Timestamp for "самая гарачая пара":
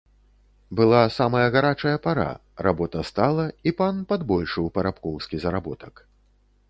1.15-2.25